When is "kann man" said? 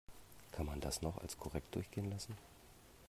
0.51-0.79